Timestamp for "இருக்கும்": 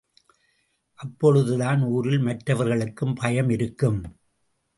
3.49-4.01